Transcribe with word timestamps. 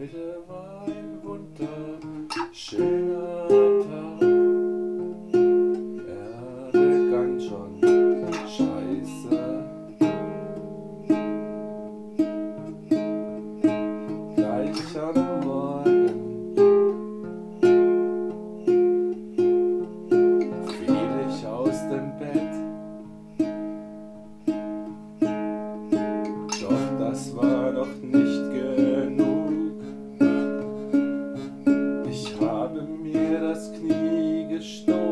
Heute 0.00 0.44
war 0.46 0.86
ein 0.86 1.20
wunderschöner 1.24 3.07
mir 32.88 33.40
das 33.40 33.72
Knie 33.72 34.46
gestoßen. 34.48 35.07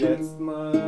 jetzt 0.00 0.38
mal. 0.40 0.87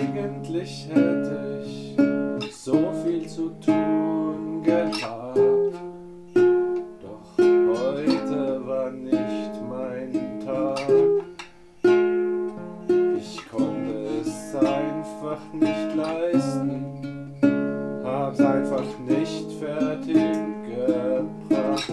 Eigentlich 0.00 0.88
hätte 0.88 1.62
ich 1.62 2.54
so 2.54 2.90
viel 3.04 3.28
zu 3.28 3.50
tun 3.60 4.62
gehabt. 4.62 5.36
Doch 7.02 7.38
heute 7.38 8.66
war 8.66 8.90
nicht 8.90 9.52
mein 9.68 10.40
Tag. 10.42 10.80
Ich 13.18 13.50
konnte 13.50 14.06
es 14.22 14.54
einfach 14.54 15.52
nicht 15.52 15.94
leisten. 15.94 16.84
Hab's 18.02 18.40
einfach 18.40 18.98
nicht 19.06 19.52
fertig 19.58 20.14
gebracht. 20.64 21.92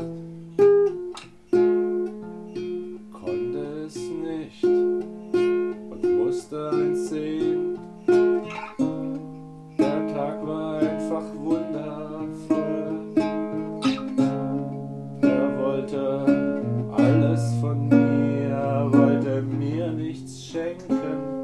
Konnte 3.12 3.85
es 3.85 3.97
nicht 3.97 4.63
und 4.63 6.18
musste 6.18 6.69
ein 6.69 6.95
Segen. 6.95 7.36
schenken. 20.47 21.37